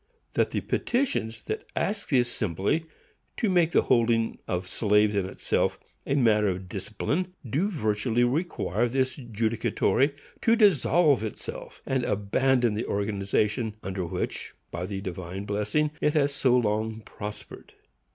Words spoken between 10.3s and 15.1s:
to dissolve itself, and abandon the organization under which, by the